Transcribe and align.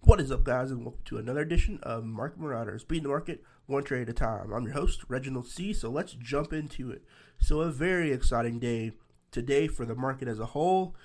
What 0.00 0.20
is 0.20 0.32
up, 0.32 0.42
guys, 0.42 0.72
and 0.72 0.82
welcome 0.82 1.02
to 1.04 1.18
another 1.18 1.42
edition 1.42 1.78
of 1.84 2.04
Market 2.04 2.40
Marauders, 2.40 2.82
beating 2.82 3.04
the 3.04 3.10
market 3.10 3.44
one 3.66 3.84
trade 3.84 4.02
at 4.02 4.08
a 4.08 4.12
time. 4.12 4.52
I'm 4.52 4.64
your 4.64 4.72
host, 4.72 5.04
Reginald 5.06 5.46
C. 5.46 5.72
So 5.72 5.88
let's 5.88 6.14
jump 6.14 6.52
into 6.52 6.90
it. 6.90 7.04
So, 7.38 7.60
a 7.60 7.70
very 7.70 8.10
exciting 8.10 8.58
day 8.58 8.90
today 9.30 9.68
for 9.68 9.84
the 9.84 9.94
market 9.94 10.26
as 10.26 10.40
a 10.40 10.46
whole. 10.46 10.96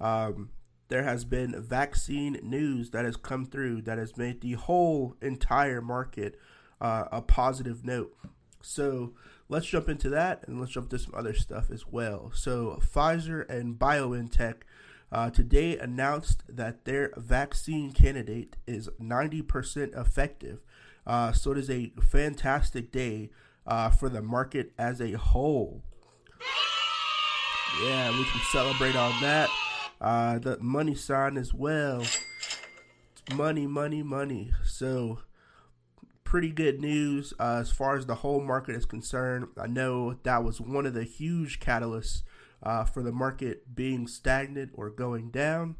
Um, 0.00 0.50
there 0.86 1.02
has 1.02 1.24
been 1.24 1.60
vaccine 1.60 2.38
news 2.40 2.90
that 2.90 3.04
has 3.04 3.16
come 3.16 3.46
through 3.46 3.82
that 3.82 3.98
has 3.98 4.16
made 4.16 4.42
the 4.42 4.52
whole 4.52 5.16
entire 5.20 5.80
market 5.80 6.38
uh, 6.80 7.06
a 7.10 7.20
positive 7.20 7.84
note. 7.84 8.16
So, 8.62 9.14
let's 9.48 9.66
jump 9.66 9.88
into 9.88 10.08
that 10.10 10.44
and 10.46 10.60
let's 10.60 10.72
jump 10.72 10.90
to 10.90 10.98
some 10.98 11.14
other 11.14 11.34
stuff 11.34 11.70
as 11.70 11.86
well. 11.86 12.30
So, 12.34 12.80
Pfizer 12.82 13.48
and 13.48 13.78
BioNTech 13.78 14.62
uh, 15.10 15.30
today 15.30 15.78
announced 15.78 16.42
that 16.48 16.84
their 16.84 17.12
vaccine 17.16 17.92
candidate 17.92 18.56
is 18.66 18.88
90% 19.00 19.98
effective. 19.98 20.60
Uh, 21.06 21.32
so 21.32 21.52
it 21.52 21.58
is 21.58 21.70
a 21.70 21.92
fantastic 22.00 22.92
day 22.92 23.30
uh, 23.66 23.88
for 23.88 24.08
the 24.08 24.20
market 24.20 24.72
as 24.78 25.00
a 25.00 25.12
whole. 25.12 25.82
Yeah, 27.82 28.10
we 28.10 28.24
can 28.24 28.40
celebrate 28.52 28.96
on 28.96 29.18
that. 29.22 29.48
Uh, 30.00 30.38
the 30.38 30.58
money 30.60 30.94
sign 30.94 31.36
as 31.36 31.54
well. 31.54 32.04
Money, 33.34 33.66
money, 33.66 34.02
money. 34.02 34.52
So 34.64 35.20
pretty 36.28 36.50
good 36.50 36.78
news 36.78 37.32
uh, 37.40 37.56
as 37.62 37.72
far 37.72 37.96
as 37.96 38.04
the 38.04 38.16
whole 38.16 38.42
market 38.42 38.76
is 38.76 38.84
concerned. 38.84 39.46
I 39.58 39.66
know 39.66 40.18
that 40.24 40.44
was 40.44 40.60
one 40.60 40.84
of 40.84 40.92
the 40.92 41.04
huge 41.04 41.58
catalysts 41.58 42.22
uh, 42.62 42.84
for 42.84 43.02
the 43.02 43.12
market 43.12 43.74
being 43.74 44.06
stagnant 44.06 44.72
or 44.74 44.90
going 44.90 45.30
down. 45.30 45.76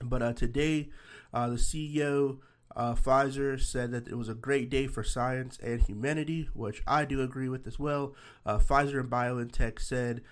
But 0.00 0.22
uh, 0.22 0.32
today, 0.32 0.88
uh, 1.34 1.50
the 1.50 1.56
CEO 1.56 2.38
uh, 2.74 2.94
Pfizer 2.94 3.60
said 3.60 3.90
that 3.90 4.08
it 4.08 4.14
was 4.14 4.30
a 4.30 4.34
great 4.34 4.70
day 4.70 4.86
for 4.86 5.04
science 5.04 5.58
and 5.62 5.82
humanity, 5.82 6.48
which 6.54 6.82
I 6.86 7.04
do 7.04 7.20
agree 7.20 7.50
with 7.50 7.66
as 7.66 7.78
well. 7.78 8.14
Uh, 8.46 8.56
Pfizer 8.56 9.00
and 9.00 9.10
BioNTech 9.10 9.78
said 9.78 10.22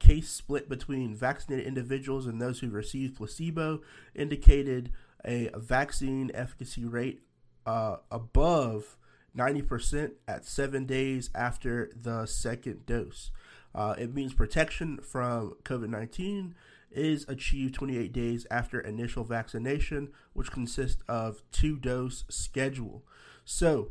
case 0.00 0.30
split 0.30 0.68
between 0.68 1.14
vaccinated 1.14 1.64
individuals 1.64 2.26
and 2.26 2.42
those 2.42 2.58
who 2.58 2.70
received 2.70 3.18
placebo 3.18 3.82
indicated 4.16 4.90
a 5.24 5.48
vaccine 5.54 6.32
efficacy 6.34 6.84
rate 6.84 7.22
uh, 7.68 7.98
above 8.10 8.96
90% 9.36 10.12
at 10.26 10.46
seven 10.46 10.86
days 10.86 11.28
after 11.34 11.92
the 11.94 12.24
second 12.24 12.86
dose. 12.86 13.30
Uh, 13.74 13.94
it 13.98 14.14
means 14.14 14.32
protection 14.32 14.98
from 15.02 15.54
COVID 15.64 15.90
19 15.90 16.54
is 16.90 17.26
achieved 17.28 17.74
28 17.74 18.10
days 18.10 18.46
after 18.50 18.80
initial 18.80 19.22
vaccination, 19.22 20.08
which 20.32 20.50
consists 20.50 21.02
of 21.08 21.42
two 21.52 21.76
dose 21.76 22.24
schedule. 22.30 23.04
So, 23.44 23.90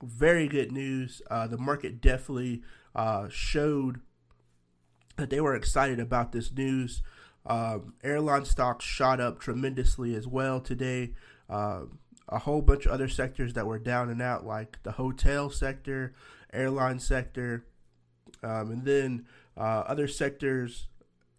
very 0.00 0.46
good 0.46 0.70
news. 0.70 1.20
Uh, 1.28 1.48
the 1.48 1.58
market 1.58 2.00
definitely 2.00 2.62
uh, 2.94 3.28
showed 3.28 4.00
that 5.16 5.28
they 5.28 5.40
were 5.40 5.56
excited 5.56 5.98
about 5.98 6.30
this 6.30 6.52
news. 6.52 7.02
Um, 7.44 7.94
airline 8.04 8.44
stocks 8.44 8.84
shot 8.84 9.20
up 9.20 9.40
tremendously 9.40 10.14
as 10.14 10.28
well 10.28 10.60
today. 10.60 11.14
Uh, 11.50 11.86
a 12.28 12.38
whole 12.38 12.62
bunch 12.62 12.86
of 12.86 12.92
other 12.92 13.08
sectors 13.08 13.54
that 13.54 13.66
were 13.66 13.78
down 13.78 14.10
and 14.10 14.20
out, 14.20 14.46
like 14.46 14.82
the 14.82 14.92
hotel 14.92 15.50
sector, 15.50 16.14
airline 16.52 16.98
sector, 16.98 17.66
um, 18.42 18.70
and 18.70 18.84
then 18.84 19.26
uh, 19.56 19.84
other 19.86 20.06
sectors 20.06 20.88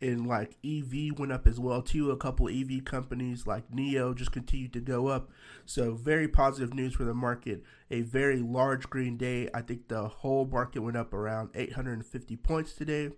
in 0.01 0.23
like 0.23 0.55
EV 0.65 1.17
went 1.17 1.31
up 1.31 1.45
as 1.45 1.59
well 1.59 1.81
too. 1.81 2.11
A 2.11 2.17
couple 2.17 2.47
EV 2.49 2.83
companies 2.85 3.45
like 3.45 3.69
NIO 3.72 4.16
just 4.16 4.31
continued 4.31 4.73
to 4.73 4.79
go 4.79 5.07
up. 5.07 5.29
So 5.66 5.94
very 5.94 6.28
positive 6.28 6.73
news 6.73 6.94
for 6.94 7.03
the 7.03 7.13
market. 7.13 7.63
A 7.91 8.01
very 8.01 8.39
large 8.39 8.89
green 8.89 9.17
day. 9.17 9.49
I 9.53 9.61
think 9.61 9.88
the 9.88 10.07
whole 10.07 10.45
market 10.45 10.81
went 10.81 10.97
up 10.97 11.13
around 11.13 11.49
850 11.53 12.35
points 12.38 12.73
today. 12.73 13.11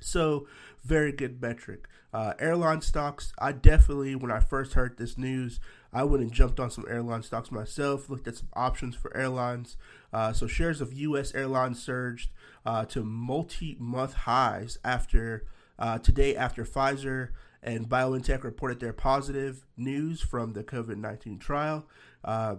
So 0.00 0.46
very 0.82 1.12
good 1.12 1.40
metric. 1.40 1.86
Uh, 2.12 2.34
airline 2.38 2.80
stocks. 2.80 3.32
I 3.38 3.52
definitely, 3.52 4.14
when 4.14 4.32
I 4.32 4.40
first 4.40 4.74
heard 4.74 4.96
this 4.96 5.16
news, 5.16 5.60
I 5.92 6.04
went 6.04 6.22
and 6.22 6.32
jumped 6.32 6.58
on 6.58 6.70
some 6.70 6.86
airline 6.88 7.22
stocks 7.22 7.50
myself. 7.52 8.10
Looked 8.10 8.26
at 8.26 8.36
some 8.36 8.48
options 8.54 8.96
for 8.96 9.16
airlines. 9.16 9.76
Uh, 10.12 10.32
so 10.32 10.46
shares 10.46 10.80
of 10.80 10.92
U.S. 10.92 11.34
airlines 11.34 11.82
surged 11.82 12.30
uh, 12.66 12.84
to 12.86 13.04
multi-month 13.04 14.14
highs 14.14 14.78
after 14.84 15.46
uh, 15.78 15.98
today 15.98 16.36
after 16.36 16.64
Pfizer 16.64 17.30
and 17.62 17.88
BioNTech 17.88 18.42
reported 18.42 18.80
their 18.80 18.92
positive 18.92 19.66
news 19.76 20.20
from 20.20 20.52
the 20.52 20.64
COVID 20.64 20.96
19 20.96 21.38
trial, 21.38 21.86
uh, 22.24 22.56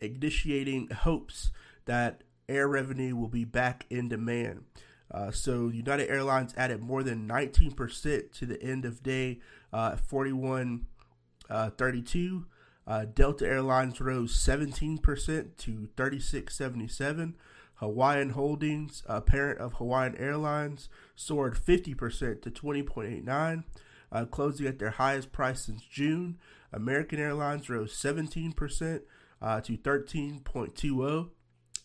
initiating 0.00 0.90
hopes 0.90 1.50
that 1.86 2.22
air 2.48 2.68
revenue 2.68 3.16
will 3.16 3.28
be 3.28 3.44
back 3.44 3.86
in 3.90 4.08
demand. 4.08 4.64
Uh, 5.10 5.30
so 5.30 5.68
United 5.68 6.10
Airlines 6.10 6.52
added 6.56 6.82
more 6.82 7.02
than 7.02 7.28
19% 7.28 8.32
to 8.32 8.46
the 8.46 8.62
end 8.62 8.84
of 8.84 9.02
day 9.02 9.38
uh, 9.72 9.96
4132. 9.96 12.46
Uh, 12.46 12.50
uh, 12.90 13.04
Delta 13.04 13.46
Airlines 13.46 14.00
rose 14.00 14.34
17% 14.34 15.02
to 15.58 15.88
3677. 15.96 17.36
Hawaiian 17.74 18.30
Holdings, 18.30 19.02
a 19.06 19.20
parent 19.20 19.60
of 19.60 19.74
Hawaiian 19.74 20.16
Airlines, 20.16 20.88
soared 21.14 21.54
50% 21.54 22.42
to 22.42 22.50
20.89, 22.50 23.64
uh, 24.10 24.24
closing 24.24 24.66
at 24.66 24.78
their 24.78 24.90
highest 24.90 25.32
price 25.32 25.66
since 25.66 25.82
June. 25.82 26.38
American 26.72 27.20
Airlines 27.20 27.70
rose 27.70 27.94
17% 27.94 29.02
uh, 29.40 29.60
to 29.60 29.76
13.20, 29.76 31.28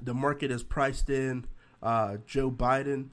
the 0.00 0.14
market 0.14 0.50
has 0.50 0.62
priced 0.62 1.10
in 1.10 1.46
uh, 1.82 2.18
Joe 2.26 2.50
Biden, 2.50 3.08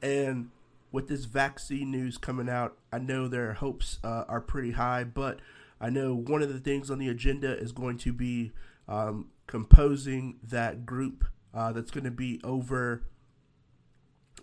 and 0.00 0.50
with 0.92 1.08
this 1.08 1.24
vaccine 1.24 1.90
news 1.90 2.18
coming 2.18 2.48
out, 2.48 2.76
I 2.92 2.98
know 2.98 3.26
their 3.26 3.54
hopes 3.54 3.98
uh, 4.04 4.24
are 4.28 4.40
pretty 4.40 4.72
high. 4.72 5.04
But 5.04 5.40
I 5.80 5.90
know 5.90 6.14
one 6.14 6.42
of 6.42 6.52
the 6.52 6.60
things 6.60 6.90
on 6.90 6.98
the 6.98 7.08
agenda 7.08 7.58
is 7.58 7.72
going 7.72 7.98
to 7.98 8.12
be 8.12 8.52
um, 8.86 9.30
composing 9.46 10.38
that 10.44 10.86
group 10.86 11.24
uh, 11.54 11.72
that's 11.72 11.90
going 11.90 12.04
to 12.04 12.10
be 12.10 12.40
over 12.44 13.02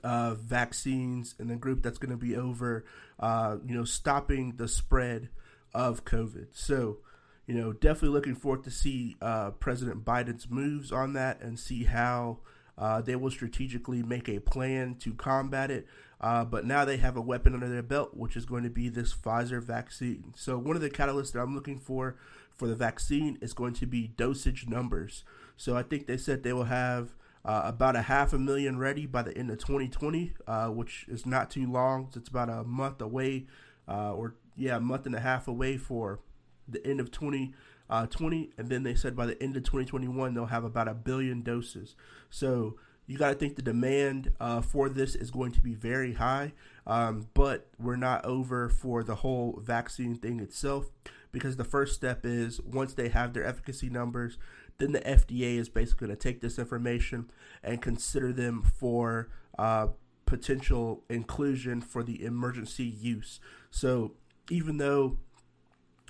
uh, 0.03 0.35
vaccines 0.35 1.35
and 1.39 1.50
the 1.50 1.56
group 1.56 1.83
that's 1.83 1.97
going 1.97 2.12
to 2.12 2.18
be 2.18 2.35
over, 2.35 2.85
uh, 3.19 3.57
you 3.65 3.75
know, 3.75 3.83
stopping 3.83 4.56
the 4.57 4.68
spread 4.68 5.29
of 5.74 6.06
COVID. 6.06 6.47
So, 6.51 6.97
you 7.45 7.56
know, 7.56 7.74
definitely 7.74 8.09
looking 8.09 8.35
forward 8.35 8.63
to 8.63 8.71
see 8.71 9.18
uh, 9.21 9.51
President 9.51 10.06
Biden's 10.06 10.50
moves 10.50 10.91
on 10.91 11.13
that 11.13 11.41
and 11.41 11.59
see 11.59 11.83
how 11.83 12.39
uh, 12.77 13.01
they 13.01 13.15
will 13.15 13.31
strategically 13.31 14.01
make 14.01 14.29
a 14.29 14.39
plan 14.39 14.95
to 14.95 15.13
combat 15.13 15.69
it. 15.69 15.88
Uh, 16.21 16.44
but 16.44 16.66
now 16.66 16.83
they 16.83 16.98
have 16.98 17.16
a 17.16 17.21
weapon 17.21 17.54
under 17.54 17.69
their 17.69 17.81
belt, 17.83 18.16
which 18.16 18.36
is 18.36 18.45
going 18.45 18.63
to 18.63 18.69
be 18.69 18.89
this 18.89 19.13
Pfizer 19.13 19.63
vaccine. 19.63 20.33
So 20.36 20.57
one 20.57 20.75
of 20.75 20.81
the 20.81 20.89
catalysts 20.89 21.31
that 21.31 21.39
I'm 21.39 21.56
looking 21.56 21.80
for 21.80 22.18
for 22.56 22.68
the 22.68 22.75
vaccine 22.75 23.38
is 23.42 23.54
going 23.54 23.74
to 23.75 23.86
be 23.86 24.07
dosage 24.07 24.68
numbers. 24.68 25.24
So 25.56 25.77
I 25.77 25.83
think 25.83 26.07
they 26.07 26.18
said 26.18 26.44
they 26.44 26.54
will 26.54 26.66
have 26.66 27.16
uh, 27.45 27.62
about 27.63 27.95
a 27.95 28.01
half 28.01 28.33
a 28.33 28.38
million 28.38 28.77
ready 28.77 29.06
by 29.06 29.21
the 29.21 29.38
end 29.38 29.50
of 29.50 29.60
2020, 29.60 30.33
uh, 30.45 30.68
which 30.68 31.06
is 31.07 31.25
not 31.25 31.50
too 31.50 31.71
long. 31.71 32.10
It's 32.16 32.27
about 32.27 32.50
a 32.50 32.63
month 32.65 33.01
away, 33.01 33.48
uh, 33.88 34.13
or 34.13 34.36
yeah, 34.57 34.75
a 34.75 34.81
month 34.81 35.06
and 35.06 35.15
a 35.15 35.22
half 35.22 35.48
away 35.48 35.77
for 35.77 36.19
the 36.68 36.86
end 36.86 37.00
of 37.00 37.12
2020. 37.12 37.54
uh, 37.89 38.06
20, 38.06 38.51
and 38.57 38.69
then 38.69 38.83
they 38.83 38.94
said 38.94 39.15
by 39.15 39.25
the 39.25 39.42
end 39.42 39.57
of 39.57 39.63
2021 39.63 40.33
they'll 40.33 40.45
have 40.45 40.63
about 40.63 40.88
a 40.88 40.94
billion 40.94 41.42
doses. 41.42 41.95
So 42.30 42.75
you 43.09 43.17
got 43.17 43.29
to 43.29 43.35
think 43.35 43.56
the 43.56 43.63
demand 43.63 44.31
uh, 44.39 44.61
for 44.61 44.88
this 44.88 45.15
is 45.15 45.31
going 45.31 45.51
to 45.53 45.61
be 45.61 45.73
very 45.73 46.13
high, 46.13 46.53
um, 46.85 47.27
but 47.33 47.67
we're 47.79 47.95
not 47.95 48.23
over 48.23 48.69
for 48.69 49.03
the 49.03 49.15
whole 49.15 49.59
vaccine 49.63 50.13
thing 50.15 50.39
itself 50.39 50.91
because 51.31 51.57
the 51.57 51.63
first 51.63 51.95
step 51.95 52.23
is 52.23 52.61
once 52.61 52.94
they 52.94 53.09
have 53.09 53.33
their 53.33 53.44
efficacy 53.44 53.89
numbers, 53.89 54.38
then 54.77 54.91
the 54.91 55.00
FDA 55.01 55.57
is 55.57 55.69
basically 55.69 56.06
going 56.07 56.17
to 56.17 56.23
take 56.23 56.39
this 56.39 56.59
information 56.59 57.31
and 57.63 57.81
consider 57.81 58.31
them 58.31 58.61
for 58.61 59.29
uh, 59.57 59.88
potential 60.27 61.03
inclusion 61.09 61.81
for 61.81 62.03
the 62.03 62.23
emergency 62.23 62.85
use. 62.85 63.39
So 63.71 64.12
even 64.51 64.77
though 64.77 65.17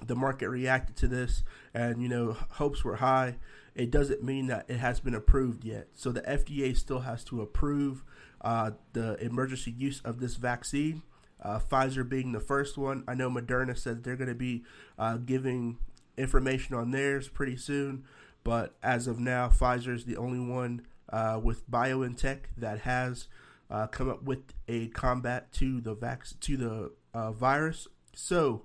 the 0.06 0.16
market 0.16 0.50
reacted 0.50 0.96
to 0.98 1.08
this 1.08 1.44
and 1.74 2.02
you 2.02 2.08
know 2.08 2.38
hopes 2.52 2.84
were 2.84 2.98
high 2.98 3.36
it 3.80 3.92
doesn't 3.92 4.22
mean 4.22 4.48
that 4.48 4.66
it 4.68 4.78
has 4.78 5.00
been 5.00 5.16
approved 5.16 5.64
yet. 5.64 5.88
So 5.94 6.12
the 6.12 6.22
fda 6.22 6.76
still 6.76 7.00
has 7.00 7.24
to 7.26 7.42
approve 7.42 8.04
uh, 8.42 8.72
the 8.92 9.16
emergency 9.24 9.72
use 9.72 10.02
of 10.04 10.20
this 10.20 10.36
vaccine 10.36 11.02
uh, 11.42 11.60
pfizer 11.60 12.08
being 12.08 12.34
the 12.34 12.42
first 12.42 12.78
one. 12.78 13.06
I 13.08 13.14
know 13.14 13.30
moderna 13.30 13.78
said 13.78 14.04
they're 14.04 14.18
going 14.18 14.28
to 14.28 14.36
be 14.36 14.64
uh, 14.98 15.16
giving 15.18 15.78
information 16.18 16.76
on 16.76 16.92
theirs 16.92 17.30
pretty 17.30 17.56
soon 17.56 18.04
but 18.44 18.76
as 18.84 19.08
of 19.08 19.18
now 19.18 19.48
pfizer 19.48 19.96
is 19.96 20.04
the 20.04 20.18
only 20.18 20.40
one 20.40 20.86
uh, 21.14 21.40
with 21.42 21.70
biontech 21.72 22.40
that 22.58 22.80
has 22.80 23.30
uh, 23.72 23.88
come 23.88 24.10
up 24.10 24.24
with 24.24 24.54
a 24.68 24.88
combat 24.90 25.54
to 25.54 25.80
the 25.80 25.94
vac- 25.94 26.40
to 26.42 26.58
the 26.58 26.92
uh, 27.14 27.32
virus. 27.32 27.88
So 28.14 28.64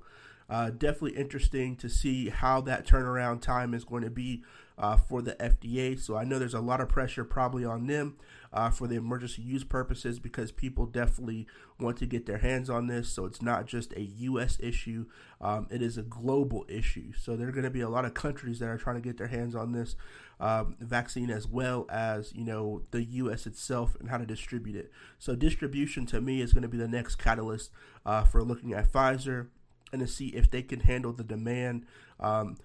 definitely 0.49 1.13
interesting 1.13 1.77
to 1.77 1.89
see 1.89 2.31
how 2.31 2.61
that 2.63 2.87
turnaround 2.87 3.41
time 3.43 3.75
is 3.75 3.85
going 3.85 4.03
to 4.03 4.11
be 4.11 4.43
uh, 4.77 4.97
for 4.97 5.23
the 5.23 5.35
FDA. 5.35 5.99
So 5.99 6.17
I 6.17 6.25
know 6.25 6.39
there's 6.39 6.55
a 6.55 6.61
lot 6.61 6.81
of 6.81 6.89
pressure 6.89 7.25
probably 7.25 7.65
on 7.65 7.87
them 7.87 8.17
uh, 8.53 8.71
for 8.71 8.87
the 8.87 8.97
emergency 8.97 9.43
use 9.43 9.65
purposes 9.65 10.19
because 10.19 10.53
people 10.53 10.87
definitely 10.87 11.47
want 11.79 11.97
to 11.99 12.07
get 12.07 12.27
their 12.27 12.39
hands 12.39 12.71
on 12.71 12.87
this. 12.87 13.09
So 13.09 13.25
it's 13.25 13.43
not 13.43 13.67
just 13.67 13.93
a 13.93 14.03
U.S. 14.03 14.59
issue; 14.61 15.07
um, 15.41 15.67
it 15.71 15.83
is 15.83 15.99
a 15.99 16.03
global 16.03 16.65
issue. 16.69 17.13
So 17.13 17.37
there 17.37 17.49
are 17.49 17.53
going 17.53 17.65
to 17.65 17.71
be 17.71 17.81
a 17.81 17.89
lot 17.89 18.05
of 18.05 18.15
countries 18.15 18.59
that 18.61 18.69
are 18.69 18.79
trying 18.79 18.97
to 18.97 19.03
get 19.03 19.19
their 19.19 19.29
hands 19.29 19.55
on 19.55 19.73
this 19.73 19.97
um, 20.41 20.77
vaccine 20.81 21.31
as 21.31 21.47
well 21.47 21.87
as 21.89 22.33
you 22.35 22.45
know 22.45 22.83
the 22.91 23.05
U.S. 23.05 23.47
itself 23.47 23.97
and 24.01 24.11
how 24.11 24.19
to 24.19 24.27
distribute 24.27 24.77
it. 24.77 24.91
So 25.19 25.35
distribution 25.35 26.07
to 26.07 26.21
me 26.21 26.41
is 26.41 26.53
going 26.53 26.63
to 26.63 26.69
be 26.69 26.79
the 26.79 26.89
next 26.89 27.17
catalyst 27.17 27.71
uh, 28.05 28.25
for 28.25 28.43
looking 28.43 28.73
at 28.73 28.91
Pfizer 28.91 29.49
and 29.93 30.01
to 30.01 30.09
see 30.09 30.29
if 30.29 30.51
they 30.51 30.63
can 30.63 30.81
handle 30.81 31.13
the 31.13 31.25
demand. 31.25 31.87
Um, 32.19 32.57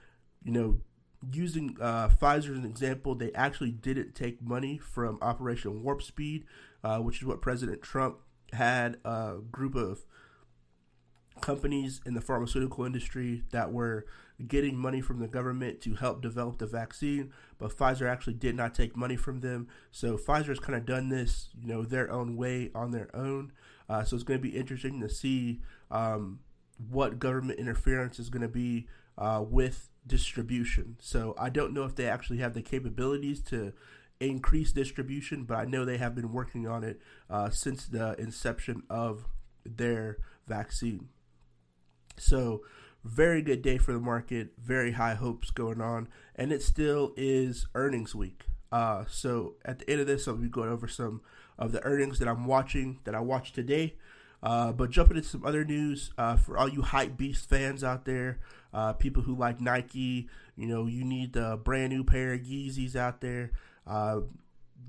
you 0.43 0.51
know, 0.51 0.79
using 1.31 1.77
uh, 1.81 2.09
Pfizer 2.09 2.51
as 2.51 2.57
an 2.57 2.65
example, 2.65 3.15
they 3.15 3.31
actually 3.33 3.71
didn't 3.71 4.15
take 4.15 4.41
money 4.41 4.77
from 4.77 5.17
Operation 5.21 5.83
Warp 5.83 6.01
Speed, 6.01 6.45
uh, 6.83 6.99
which 6.99 7.17
is 7.17 7.25
what 7.25 7.41
President 7.41 7.81
Trump 7.81 8.17
had 8.53 8.97
a 9.05 9.37
group 9.51 9.75
of 9.75 10.05
companies 11.41 12.01
in 12.05 12.13
the 12.13 12.21
pharmaceutical 12.21 12.85
industry 12.85 13.43
that 13.51 13.71
were 13.71 14.05
getting 14.47 14.77
money 14.77 15.01
from 15.01 15.19
the 15.19 15.27
government 15.27 15.81
to 15.81 15.95
help 15.95 16.21
develop 16.21 16.57
the 16.57 16.65
vaccine, 16.65 17.31
but 17.57 17.75
Pfizer 17.75 18.09
actually 18.09 18.33
did 18.33 18.55
not 18.55 18.73
take 18.73 18.95
money 18.95 19.15
from 19.15 19.41
them. 19.41 19.67
So 19.91 20.17
Pfizer's 20.17 20.59
kind 20.59 20.77
of 20.77 20.85
done 20.85 21.09
this, 21.09 21.49
you 21.59 21.67
know, 21.67 21.83
their 21.83 22.09
own 22.09 22.37
way 22.37 22.71
on 22.73 22.91
their 22.91 23.13
own. 23.13 23.51
Uh, 23.89 24.03
so 24.03 24.15
it's 24.15 24.23
going 24.23 24.39
to 24.39 24.41
be 24.41 24.55
interesting 24.55 25.01
to 25.01 25.09
see 25.09 25.61
um, 25.91 26.39
what 26.89 27.19
government 27.19 27.59
interference 27.59 28.19
is 28.19 28.29
going 28.29 28.41
to 28.41 28.47
be 28.47 28.87
uh, 29.17 29.43
with 29.45 29.88
distribution. 30.05 30.97
So 30.99 31.35
I 31.37 31.49
don't 31.49 31.73
know 31.73 31.83
if 31.83 31.95
they 31.95 32.07
actually 32.07 32.37
have 32.37 32.53
the 32.53 32.61
capabilities 32.61 33.41
to 33.43 33.73
increase 34.19 34.71
distribution, 34.71 35.43
but 35.43 35.57
I 35.57 35.65
know 35.65 35.85
they 35.85 35.97
have 35.97 36.15
been 36.15 36.33
working 36.33 36.67
on 36.67 36.83
it 36.83 36.99
uh, 37.29 37.49
since 37.49 37.85
the 37.85 38.19
inception 38.19 38.83
of 38.89 39.25
their 39.65 40.17
vaccine. 40.47 41.09
So 42.17 42.61
very 43.03 43.41
good 43.41 43.61
day 43.61 43.77
for 43.77 43.93
the 43.93 43.99
market, 43.99 44.49
very 44.61 44.91
high 44.91 45.13
hopes 45.13 45.51
going 45.51 45.81
on, 45.81 46.09
and 46.35 46.51
it 46.51 46.61
still 46.61 47.13
is 47.15 47.67
earnings 47.75 48.13
week. 48.13 48.43
Uh, 48.71 49.05
so 49.07 49.55
at 49.63 49.79
the 49.79 49.89
end 49.89 50.01
of 50.01 50.07
this, 50.07 50.27
I'll 50.27 50.35
be 50.35 50.49
going 50.49 50.69
over 50.69 50.87
some 50.87 51.21
of 51.57 51.71
the 51.71 51.83
earnings 51.83 52.19
that 52.19 52.27
I'm 52.27 52.45
watching 52.45 52.99
that 53.05 53.15
I 53.15 53.19
watched 53.19 53.55
today. 53.55 53.95
Uh, 54.41 54.71
but 54.71 54.89
jumping 54.89 55.17
into 55.17 55.27
some 55.27 55.45
other 55.45 55.65
news 55.65 56.11
uh, 56.17 56.37
for 56.37 56.57
all 56.57 56.69
you 56.69 56.81
hype 56.81 57.17
beast 57.17 57.49
fans 57.49 57.83
out 57.83 58.05
there, 58.05 58.39
uh, 58.73 58.93
people 58.93 59.23
who 59.23 59.35
like 59.35 59.59
Nike, 59.61 60.27
you 60.55 60.67
know, 60.67 60.85
you 60.85 61.03
need 61.03 61.33
the 61.33 61.59
brand 61.63 61.91
new 61.93 62.03
pair 62.03 62.33
of 62.33 62.41
Yeezys 62.41 62.95
out 62.95 63.21
there. 63.21 63.51
Uh, 63.87 64.21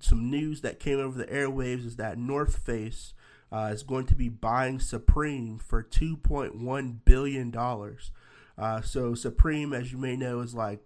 some 0.00 0.30
news 0.30 0.60
that 0.62 0.80
came 0.80 0.98
over 0.98 1.18
the 1.18 1.26
airwaves 1.26 1.86
is 1.86 1.96
that 1.96 2.18
North 2.18 2.58
Face 2.58 3.14
uh, 3.52 3.70
is 3.72 3.82
going 3.82 4.06
to 4.06 4.14
be 4.14 4.28
buying 4.28 4.78
Supreme 4.80 5.58
for 5.58 5.82
two 5.82 6.16
point 6.16 6.54
one 6.56 7.00
billion 7.04 7.50
dollars. 7.50 8.10
Uh, 8.56 8.80
so 8.80 9.14
Supreme, 9.14 9.72
as 9.72 9.92
you 9.92 9.98
may 9.98 10.16
know, 10.16 10.40
is 10.40 10.54
like, 10.54 10.80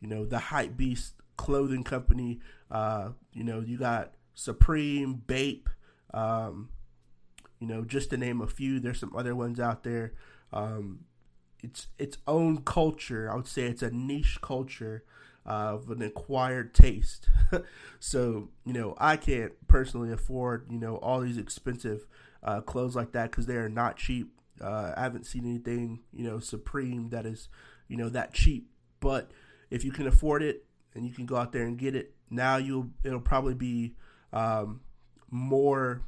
you 0.00 0.08
know, 0.08 0.24
the 0.24 0.38
hype 0.38 0.76
beast 0.76 1.14
clothing 1.36 1.84
company. 1.84 2.40
you 2.70 3.44
know, 3.44 3.60
you 3.60 3.78
got 3.78 4.12
Supreme, 4.34 5.22
Bape. 5.26 5.68
Um, 6.12 6.70
you 7.60 7.66
know, 7.66 7.84
just 7.84 8.10
to 8.10 8.16
name 8.16 8.40
a 8.40 8.46
few. 8.46 8.80
There's 8.80 8.98
some 8.98 9.14
other 9.14 9.36
ones 9.36 9.60
out 9.60 9.84
there. 9.84 10.14
Um, 10.52 11.00
it's 11.62 11.88
its 11.98 12.18
own 12.26 12.62
culture. 12.62 13.30
I 13.30 13.36
would 13.36 13.46
say 13.46 13.62
it's 13.62 13.82
a 13.82 13.90
niche 13.90 14.38
culture 14.42 15.04
of 15.46 15.90
an 15.90 16.02
acquired 16.02 16.74
taste. 16.74 17.28
so 18.00 18.50
you 18.64 18.72
know, 18.72 18.94
I 18.98 19.16
can't 19.16 19.52
personally 19.68 20.12
afford 20.12 20.66
you 20.70 20.78
know 20.78 20.96
all 20.96 21.20
these 21.20 21.38
expensive 21.38 22.06
uh, 22.42 22.60
clothes 22.60 22.96
like 22.96 23.12
that 23.12 23.30
because 23.30 23.46
they 23.46 23.56
are 23.56 23.68
not 23.68 23.96
cheap. 23.96 24.32
Uh, 24.60 24.92
I 24.96 25.02
haven't 25.02 25.26
seen 25.26 25.44
anything 25.44 26.00
you 26.12 26.24
know 26.24 26.38
supreme 26.38 27.10
that 27.10 27.26
is 27.26 27.48
you 27.88 27.96
know 27.96 28.08
that 28.10 28.34
cheap. 28.34 28.70
But 29.00 29.30
if 29.70 29.84
you 29.84 29.92
can 29.92 30.06
afford 30.06 30.42
it 30.42 30.64
and 30.94 31.06
you 31.06 31.12
can 31.12 31.26
go 31.26 31.36
out 31.36 31.52
there 31.52 31.64
and 31.64 31.78
get 31.78 31.94
it, 31.94 32.14
now 32.30 32.56
you'll 32.56 32.90
it'll 33.04 33.20
probably 33.20 33.54
be 33.54 33.94
um, 34.32 34.80
more 35.30 36.02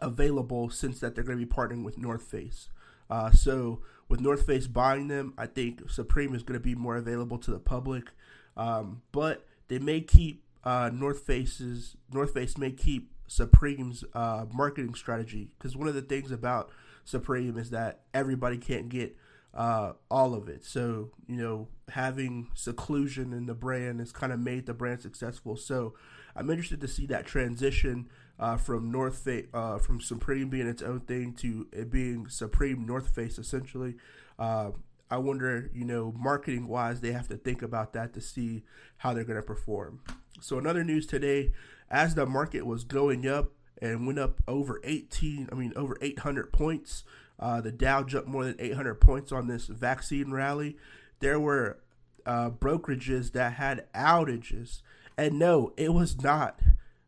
available 0.00 0.68
since 0.68 1.00
that 1.00 1.14
they're 1.14 1.24
going 1.24 1.38
to 1.38 1.46
be 1.46 1.50
partnering 1.50 1.84
with 1.84 1.96
North 1.96 2.22
Face. 2.22 2.68
Uh, 3.08 3.30
so 3.30 3.80
with 4.12 4.20
North 4.20 4.44
Face 4.44 4.66
buying 4.66 5.08
them, 5.08 5.32
I 5.38 5.46
think 5.46 5.88
Supreme 5.90 6.34
is 6.34 6.42
going 6.42 6.60
to 6.60 6.62
be 6.62 6.74
more 6.74 6.96
available 6.96 7.38
to 7.38 7.50
the 7.50 7.58
public. 7.58 8.10
Um, 8.58 9.00
but 9.10 9.46
they 9.68 9.78
may 9.78 10.02
keep 10.02 10.44
uh, 10.64 10.90
North 10.92 11.20
Face's 11.20 11.96
North 12.12 12.34
Face 12.34 12.58
may 12.58 12.72
keep 12.72 13.10
Supreme's 13.26 14.04
uh, 14.12 14.44
marketing 14.52 14.94
strategy 14.94 15.48
because 15.56 15.78
one 15.78 15.88
of 15.88 15.94
the 15.94 16.02
things 16.02 16.30
about 16.30 16.70
Supreme 17.04 17.56
is 17.56 17.70
that 17.70 18.02
everybody 18.12 18.58
can't 18.58 18.90
get 18.90 19.16
uh, 19.54 19.94
all 20.10 20.34
of 20.34 20.46
it. 20.46 20.62
So 20.66 21.08
you 21.26 21.36
know, 21.36 21.68
having 21.88 22.48
seclusion 22.52 23.32
in 23.32 23.46
the 23.46 23.54
brand 23.54 24.00
has 24.00 24.12
kind 24.12 24.30
of 24.30 24.38
made 24.38 24.66
the 24.66 24.74
brand 24.74 25.00
successful. 25.00 25.56
So 25.56 25.94
I'm 26.36 26.50
interested 26.50 26.82
to 26.82 26.88
see 26.88 27.06
that 27.06 27.24
transition 27.24 28.10
uh, 28.42 28.56
from 28.56 28.90
North 28.90 29.18
Face, 29.18 29.46
uh, 29.54 29.78
from 29.78 30.00
Supreme 30.00 30.48
being 30.48 30.66
its 30.66 30.82
own 30.82 30.98
thing 31.00 31.32
to 31.34 31.68
it 31.72 31.92
being 31.92 32.28
Supreme 32.28 32.84
North 32.84 33.14
Face, 33.14 33.38
essentially. 33.38 33.94
Uh, 34.36 34.72
I 35.08 35.18
wonder, 35.18 35.70
you 35.72 35.84
know, 35.84 36.12
marketing 36.18 36.66
wise, 36.66 37.00
they 37.00 37.12
have 37.12 37.28
to 37.28 37.36
think 37.36 37.62
about 37.62 37.92
that 37.92 38.12
to 38.14 38.20
see 38.20 38.64
how 38.98 39.14
they're 39.14 39.22
going 39.22 39.40
to 39.40 39.46
perform. 39.46 40.00
So, 40.40 40.58
another 40.58 40.82
news 40.82 41.06
today, 41.06 41.52
as 41.88 42.16
the 42.16 42.26
market 42.26 42.66
was 42.66 42.82
going 42.82 43.28
up 43.28 43.52
and 43.80 44.08
went 44.08 44.18
up 44.18 44.42
over 44.48 44.80
18, 44.82 45.48
I 45.52 45.54
mean, 45.54 45.72
over 45.76 45.96
800 46.00 46.52
points, 46.52 47.04
uh, 47.38 47.60
the 47.60 47.70
Dow 47.70 48.02
jumped 48.02 48.28
more 48.28 48.44
than 48.44 48.56
800 48.58 48.96
points 48.96 49.30
on 49.30 49.46
this 49.46 49.66
vaccine 49.66 50.32
rally. 50.32 50.76
There 51.20 51.38
were 51.38 51.78
uh, 52.26 52.50
brokerages 52.50 53.30
that 53.32 53.52
had 53.52 53.86
outages, 53.92 54.82
and 55.16 55.38
no, 55.38 55.74
it 55.76 55.94
was 55.94 56.20
not 56.20 56.58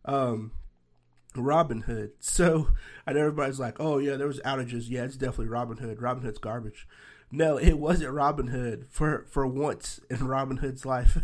um, 0.04 0.52
Robinhood. 1.34 2.10
So 2.20 2.68
know 3.12 3.20
everybody's 3.20 3.60
like, 3.60 3.80
"Oh 3.80 3.98
yeah, 3.98 4.16
there 4.16 4.26
was 4.26 4.40
outages. 4.40 4.88
Yeah, 4.88 5.04
it's 5.04 5.16
definitely 5.16 5.54
Robinhood. 5.54 5.98
Robinhood's 5.98 6.38
garbage." 6.38 6.86
No, 7.36 7.56
it 7.56 7.80
wasn't 7.80 8.14
Robinhood 8.14 8.84
for 8.90 9.26
for 9.28 9.44
once 9.44 9.98
in 10.08 10.18
Robinhood's 10.18 10.86
life. 10.86 11.18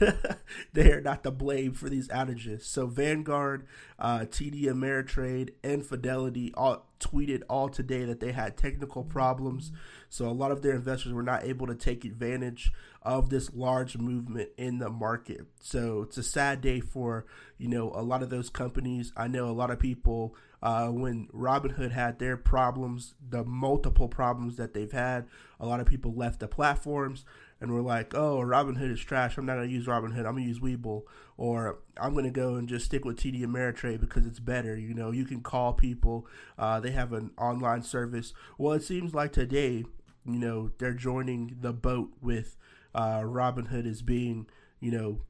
they 0.74 0.92
are 0.92 1.00
not 1.00 1.24
to 1.24 1.30
blame 1.30 1.72
for 1.72 1.88
these 1.88 2.08
outages. 2.08 2.64
So 2.64 2.86
Vanguard, 2.86 3.66
uh, 3.98 4.20
TD 4.20 4.64
Ameritrade, 4.64 5.54
and 5.64 5.84
Fidelity 5.84 6.52
all 6.54 6.84
tweeted 7.00 7.42
all 7.48 7.70
today 7.70 8.04
that 8.04 8.20
they 8.20 8.32
had 8.32 8.58
technical 8.58 9.02
problems. 9.02 9.72
So 10.10 10.26
a 10.26 10.30
lot 10.30 10.50
of 10.50 10.60
their 10.60 10.74
investors 10.74 11.14
were 11.14 11.22
not 11.22 11.44
able 11.44 11.66
to 11.68 11.74
take 11.74 12.04
advantage 12.04 12.70
of 13.00 13.30
this 13.30 13.54
large 13.54 13.96
movement 13.96 14.50
in 14.58 14.76
the 14.78 14.90
market. 14.90 15.46
So 15.60 16.02
it's 16.02 16.18
a 16.18 16.22
sad 16.22 16.60
day 16.60 16.80
for 16.80 17.24
you 17.56 17.68
know 17.68 17.92
a 17.94 18.02
lot 18.02 18.22
of 18.22 18.28
those 18.28 18.50
companies. 18.50 19.10
I 19.16 19.26
know 19.28 19.48
a 19.48 19.52
lot 19.56 19.70
of 19.70 19.78
people 19.78 20.34
uh, 20.62 20.88
when 20.88 21.28
Robinhood 21.28 21.92
had 21.92 22.18
their 22.18 22.36
problems, 22.36 23.14
the 23.28 23.44
multiple 23.44 24.08
problems 24.08 24.56
that 24.56 24.74
they've 24.74 24.92
had, 24.92 25.26
a 25.60 25.66
lot 25.66 25.80
of 25.80 25.86
people 25.86 26.14
left 26.14 26.40
the 26.40 26.48
platforms 26.48 27.24
and 27.60 27.72
were 27.72 27.82
like, 27.82 28.14
"Oh, 28.14 28.40
Robinhood 28.40 28.90
is 28.90 29.00
trash. 29.00 29.36
I'm 29.36 29.46
not 29.46 29.54
gonna 29.54 29.66
use 29.66 29.86
Robinhood. 29.86 30.26
I'm 30.26 30.34
gonna 30.34 30.42
use 30.42 30.60
Webull, 30.60 31.02
or 31.36 31.78
I'm 31.98 32.14
gonna 32.14 32.30
go 32.30 32.56
and 32.56 32.68
just 32.68 32.86
stick 32.86 33.04
with 33.04 33.18
TD 33.18 33.42
Ameritrade 33.42 34.00
because 34.00 34.26
it's 34.26 34.40
better." 34.40 34.76
You 34.76 34.94
know, 34.94 35.10
you 35.10 35.24
can 35.24 35.40
call 35.42 35.72
people. 35.72 36.26
Uh, 36.58 36.80
they 36.80 36.90
have 36.90 37.12
an 37.12 37.30
online 37.38 37.82
service. 37.82 38.34
Well, 38.58 38.72
it 38.74 38.82
seems 38.82 39.14
like 39.14 39.32
today, 39.32 39.84
you 40.24 40.38
know, 40.38 40.70
they're 40.78 40.92
joining 40.92 41.56
the 41.60 41.72
boat 41.72 42.10
with 42.20 42.56
uh, 42.94 43.20
Robinhood 43.20 43.86
as 43.86 44.02
being, 44.02 44.46
you 44.80 44.90
know, 44.90 45.20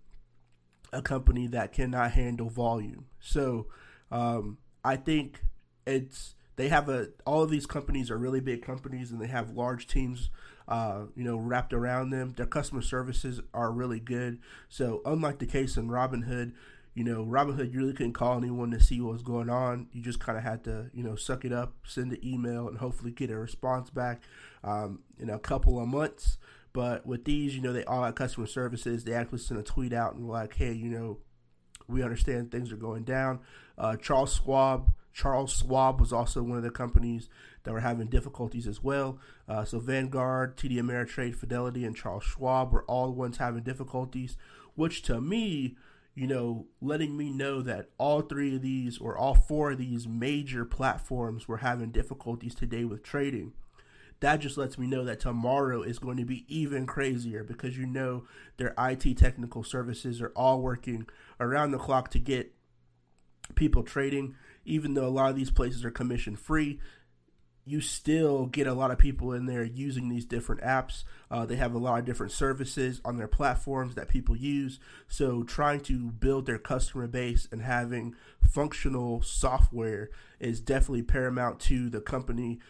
a 0.93 1.03
company 1.03 1.47
that 1.49 1.73
cannot 1.73 2.13
handle 2.13 2.49
volume. 2.49 3.07
So 3.21 3.67
um, 4.11 4.59
I 4.87 4.95
think 4.95 5.41
it's 5.85 6.37
they 6.55 6.69
have 6.69 6.89
a 6.89 7.09
all 7.27 7.43
of 7.43 7.51
these 7.51 7.67
companies 7.67 8.09
are 8.09 8.17
really 8.17 8.39
big 8.39 8.63
companies 8.63 9.11
and 9.11 9.21
they 9.21 9.27
have 9.27 9.51
large 9.51 9.89
teams 9.89 10.31
uh, 10.69 11.07
you 11.17 11.25
know 11.25 11.37
wrapped 11.37 11.73
around 11.73 12.11
them. 12.11 12.35
Their 12.37 12.47
customer 12.47 12.83
services 12.83 13.41
are 13.53 13.73
really 13.73 13.99
good. 13.99 14.39
So 14.69 15.03
unlike 15.05 15.41
the 15.41 15.47
case 15.47 15.77
in 15.77 15.89
robinhood 15.89 16.53
you 16.95 17.03
know 17.03 17.25
robinhood 17.25 17.73
you 17.73 17.81
really 17.81 17.93
couldn't 17.93 18.13
call 18.13 18.39
anyone 18.39 18.71
to 18.71 18.81
see 18.81 19.01
what 19.01 19.15
was 19.15 19.23
going 19.23 19.51
on. 19.51 19.89
You 19.93 20.03
just 20.03 20.21
kind 20.21 20.39
of 20.39 20.45
had 20.45 20.63
to 20.65 20.89
you 20.95 21.03
know 21.03 21.17
suck 21.17 21.45
it 21.45 21.53
up 21.53 21.75
send 21.85 22.13
an 22.13 22.25
email 22.25 22.69
and 22.69 22.79
hopefully 22.79 23.11
get 23.11 23.31
a 23.31 23.37
response 23.37 23.91
back 23.91 24.23
um, 24.63 25.01
in 25.19 25.31
a 25.31 25.41
couple 25.41 25.81
of 25.81 25.89
months. 25.89 26.39
But 26.73 27.05
with 27.05 27.25
these 27.25 27.57
you 27.57 27.61
know 27.61 27.73
they 27.73 27.85
all 27.85 28.05
have 28.05 28.15
customer 28.15 28.47
services. 28.47 29.03
They 29.03 29.15
actually 29.15 29.39
send 29.39 29.59
a 29.59 29.65
tweet 29.65 29.93
out 29.93 30.15
and 30.15 30.29
like 30.29 30.55
hey 30.55 30.73
you 30.73 30.91
know 30.91 31.19
we 31.89 32.03
understand 32.03 32.51
things 32.51 32.73
are 32.73 32.77
going 32.77 33.05
down 33.05 33.41
uh, 33.79 33.97
charles 33.97 34.35
schwab 34.35 34.91
Charles 35.17 35.57
Schwab 35.57 35.99
was 35.99 36.13
also 36.13 36.43
one 36.43 36.59
of 36.59 36.63
the 36.63 36.71
companies 36.71 37.31
that 37.63 37.73
were 37.73 37.81
having 37.81 38.09
difficulties 38.09 38.67
as 38.67 38.83
well. 38.83 39.19
Uh, 39.49 39.65
so 39.65 39.81
Vanguard, 39.81 40.59
TD 40.59 40.75
Ameritrade, 40.75 41.35
Fidelity, 41.35 41.87
and 41.87 41.97
Charles 41.97 42.23
Schwab 42.23 42.71
were 42.71 42.85
all 42.85 43.07
the 43.07 43.13
ones 43.13 43.39
having 43.39 43.63
difficulties, 43.63 44.37
which 44.75 45.01
to 45.05 45.19
me, 45.23 45.75
you 46.15 46.27
know, 46.27 46.67
letting 46.83 47.17
me 47.17 47.31
know 47.31 47.63
that 47.63 47.89
all 47.97 48.21
three 48.21 48.57
of 48.57 48.61
these 48.61 48.99
or 48.99 49.17
all 49.17 49.35
four 49.35 49.71
of 49.71 49.79
these 49.79 50.07
major 50.07 50.67
platforms 50.67 51.49
were 51.49 51.59
having 51.59 51.93
difficulties 51.93 52.55
today 52.55 52.85
with 52.85 53.03
trading. 53.03 53.55
That 54.21 54.41
just 54.41 54.57
lets 54.57 54.79
me 54.79 54.87
know 54.87 55.05
that 55.05 55.21
tomorrow 55.21 55.83
is 55.83 55.99
going 55.99 56.17
to 56.17 56.25
be 56.25 56.45
even 56.49 56.87
crazier 56.87 57.45
because 57.45 57.77
you 57.77 57.87
know 57.87 58.25
their 58.57 58.75
IT 58.79 59.19
technical 59.19 59.63
services 59.63 60.23
are 60.23 60.33
all 60.35 60.61
working 60.61 61.07
around 61.39 61.71
the 61.71 61.79
clock 61.79 62.11
to 62.13 62.19
get 62.19 62.53
people 63.55 63.83
trading 63.83 64.35
even 64.67 64.95
though 64.95 65.07
a 65.07 65.09
lot 65.09 65.31
of 65.31 65.37
these 65.37 65.51
places 65.51 65.85
are 65.85 65.91
commission 65.91 66.37
free, 66.37 66.81
you 67.65 67.81
still 67.81 68.47
get 68.47 68.67
a 68.67 68.75
lot 68.75 68.91
of 68.91 68.99
people 68.99 69.33
in 69.33 69.47
there 69.47 69.65
using 69.65 70.09
these 70.09 70.25
different 70.25 70.61
apps. 70.61 71.03
Uh, 71.31 71.47
they 71.47 71.57
have 71.57 71.75
a 71.75 71.79
lot 71.79 71.99
of 71.99 72.05
different 72.05 72.31
services 72.31 73.01
on 73.05 73.17
their 73.17 73.27
platforms 73.27 73.95
that 73.95 74.09
people 74.09 74.37
use. 74.37 74.79
So, 75.09 75.43
trying 75.43 75.81
to 75.83 76.11
build 76.13 76.47
their 76.47 76.59
customer 76.59 77.09
base 77.09 77.49
and 77.51 77.63
having 77.63 78.15
functional 78.41 79.23
software 79.23 80.11
is 80.39 80.61
definitely 80.61 81.03
paramount 81.03 81.59
to 81.61 81.89
the 81.89 82.01
company 82.01 82.61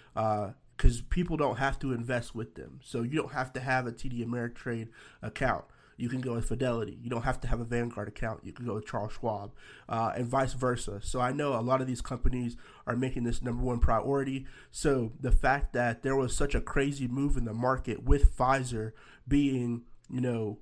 because 0.76 1.00
people 1.00 1.36
don't 1.36 1.56
have 1.56 1.78
to 1.80 1.92
invest 1.92 2.34
with 2.34 2.54
them. 2.54 2.80
So, 2.82 3.02
you 3.02 3.16
don't 3.16 3.32
have 3.32 3.52
to 3.54 3.60
have 3.60 3.86
a 3.86 3.92
TD 3.92 4.24
Ameritrade 4.26 4.88
account 5.22 5.64
you 5.96 6.08
can 6.08 6.20
go 6.20 6.34
with 6.34 6.46
Fidelity. 6.46 6.98
You 7.02 7.10
don't 7.10 7.22
have 7.22 7.40
to 7.40 7.48
have 7.48 7.60
a 7.60 7.64
Vanguard 7.64 8.08
account. 8.08 8.40
You 8.44 8.52
can 8.52 8.66
go 8.66 8.74
with 8.74 8.86
Charles 8.86 9.14
Schwab, 9.14 9.52
uh, 9.88 10.12
and 10.14 10.26
vice 10.26 10.52
versa. 10.52 11.00
So 11.02 11.20
I 11.20 11.32
know 11.32 11.58
a 11.58 11.60
lot 11.60 11.80
of 11.80 11.86
these 11.86 12.02
companies 12.02 12.56
are 12.86 12.96
making 12.96 13.24
this 13.24 13.42
number 13.42 13.62
one 13.62 13.78
priority. 13.78 14.46
So 14.70 15.12
the 15.20 15.32
fact 15.32 15.72
that 15.72 16.02
there 16.02 16.16
was 16.16 16.36
such 16.36 16.54
a 16.54 16.60
crazy 16.60 17.08
move 17.08 17.36
in 17.36 17.44
the 17.44 17.54
market 17.54 18.04
with 18.04 18.36
Pfizer 18.36 18.92
being, 19.26 19.82
you 20.10 20.20
know, 20.20 20.58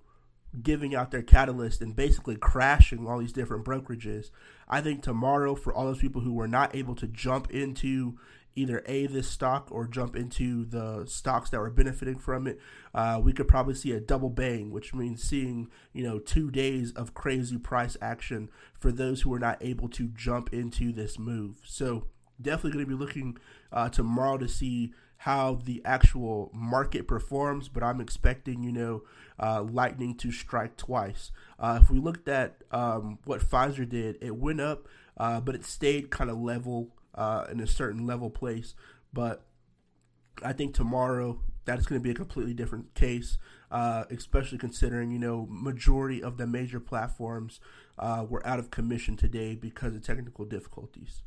giving 0.62 0.94
out 0.94 1.10
their 1.10 1.22
catalyst 1.22 1.80
and 1.80 1.96
basically 1.96 2.36
crashing 2.36 3.08
all 3.08 3.18
these 3.18 3.32
different 3.32 3.64
brokerages. 3.64 4.30
I 4.68 4.80
think 4.80 5.02
tomorrow, 5.02 5.56
for 5.56 5.74
all 5.74 5.86
those 5.86 5.98
people 5.98 6.20
who 6.20 6.32
were 6.32 6.46
not 6.46 6.76
able 6.76 6.94
to 6.94 7.08
jump 7.08 7.50
into 7.50 8.16
either 8.56 8.82
a 8.86 9.06
this 9.06 9.28
stock 9.28 9.68
or 9.70 9.86
jump 9.86 10.16
into 10.16 10.64
the 10.64 11.04
stocks 11.06 11.50
that 11.50 11.60
were 11.60 11.70
benefiting 11.70 12.18
from 12.18 12.46
it, 12.46 12.58
uh, 12.94 13.20
we 13.22 13.32
could 13.32 13.48
probably 13.48 13.74
see 13.74 13.92
a 13.92 14.00
double 14.00 14.30
bang, 14.30 14.70
which 14.70 14.94
means 14.94 15.22
seeing 15.22 15.68
you 15.92 16.02
know 16.02 16.18
two 16.18 16.50
days 16.50 16.92
of 16.92 17.14
crazy 17.14 17.58
price 17.58 17.96
action 18.00 18.48
for 18.78 18.92
those 18.92 19.22
who 19.22 19.30
were 19.30 19.38
not 19.38 19.58
able 19.60 19.88
to 19.88 20.08
jump 20.08 20.52
into 20.52 20.92
this 20.92 21.18
move. 21.18 21.60
So 21.64 22.06
definitely 22.40 22.72
going 22.72 22.84
to 22.86 22.96
be 22.96 23.04
looking 23.04 23.38
uh, 23.72 23.88
tomorrow 23.88 24.38
to 24.38 24.48
see 24.48 24.92
how 25.18 25.58
the 25.64 25.80
actual 25.86 26.50
market 26.52 27.08
performs, 27.08 27.68
but 27.68 27.82
I'm 27.82 28.00
expecting, 28.00 28.62
you 28.62 28.72
know, 28.72 29.02
uh, 29.40 29.62
lightning 29.62 30.16
to 30.16 30.30
strike 30.30 30.76
twice. 30.76 31.30
Uh, 31.58 31.78
if 31.80 31.90
we 31.90 31.98
looked 31.98 32.28
at 32.28 32.62
um, 32.70 33.18
what 33.24 33.40
Pfizer 33.40 33.88
did, 33.88 34.18
it 34.20 34.36
went 34.36 34.60
up, 34.60 34.86
uh, 35.16 35.40
but 35.40 35.54
it 35.54 35.64
stayed 35.64 36.10
kind 36.10 36.28
of 36.28 36.38
level 36.38 36.88
uh, 37.14 37.46
in 37.50 37.60
a 37.60 37.66
certain 37.66 38.06
level 38.06 38.30
place. 38.30 38.74
But 39.12 39.44
I 40.42 40.52
think 40.52 40.74
tomorrow 40.74 41.38
that 41.64 41.78
is 41.78 41.86
going 41.86 42.00
to 42.00 42.02
be 42.02 42.10
a 42.10 42.14
completely 42.14 42.54
different 42.54 42.94
case, 42.94 43.38
uh, 43.70 44.04
especially 44.10 44.58
considering 44.58 45.10
you 45.10 45.18
know 45.18 45.46
majority 45.50 46.22
of 46.22 46.36
the 46.36 46.46
major 46.46 46.80
platforms 46.80 47.60
uh, 47.98 48.24
were 48.28 48.46
out 48.46 48.58
of 48.58 48.70
commission 48.70 49.16
today 49.16 49.54
because 49.54 49.94
of 49.94 50.02
technical 50.02 50.44
difficulties. 50.44 51.22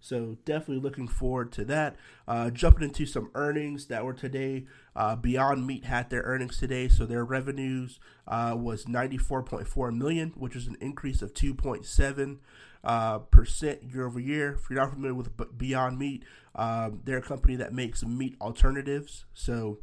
So 0.00 0.36
definitely 0.44 0.82
looking 0.82 1.08
forward 1.08 1.50
to 1.52 1.64
that. 1.66 1.96
Uh, 2.26 2.50
jumping 2.50 2.84
into 2.84 3.04
some 3.04 3.30
earnings 3.34 3.86
that 3.86 4.04
were 4.04 4.14
today. 4.14 4.66
Uh, 4.94 5.16
Beyond 5.16 5.66
Meat 5.66 5.84
had 5.84 6.10
their 6.10 6.22
earnings 6.22 6.58
today, 6.58 6.88
so 6.88 7.04
their 7.04 7.24
revenues 7.24 7.98
uh, 8.26 8.54
was 8.56 8.84
94.4 8.84 9.96
million, 9.96 10.32
which 10.36 10.54
is 10.54 10.66
an 10.66 10.76
increase 10.80 11.20
of 11.20 11.34
2.7 11.34 12.38
uh, 12.84 13.18
percent 13.18 13.82
year 13.82 14.06
over 14.06 14.20
year. 14.20 14.58
If 14.62 14.70
you're 14.70 14.80
not 14.80 14.92
familiar 14.92 15.14
with 15.14 15.58
Beyond 15.58 15.98
Meat, 15.98 16.24
um, 16.54 17.00
they're 17.04 17.18
a 17.18 17.22
company 17.22 17.56
that 17.56 17.72
makes 17.72 18.04
meat 18.04 18.36
alternatives. 18.40 19.24
So, 19.34 19.78